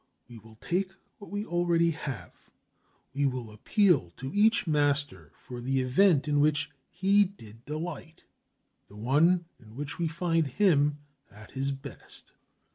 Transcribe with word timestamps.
We 0.27 0.39
will 0.39 0.55
take 0.55 0.93
what 1.19 1.29
we 1.29 1.45
already 1.45 1.91
have. 1.91 2.49
We 3.13 3.27
will 3.27 3.51
appeal 3.51 4.09
to 4.17 4.33
each 4.33 4.65
master 4.65 5.31
for 5.35 5.61
the 5.61 5.79
event 5.79 6.27
in 6.27 6.39
which 6.39 6.71
he 6.89 7.23
did 7.23 7.63
delight, 7.67 8.23
the 8.87 8.97
one 8.97 9.45
in 9.59 9.75
which 9.75 9.99
we 9.99 10.07
find 10.07 10.47
him 10.47 10.97
at 11.29 11.51
his 11.51 11.71
best. 11.71 12.33